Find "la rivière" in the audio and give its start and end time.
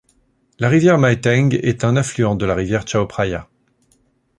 0.57-0.97, 2.47-2.87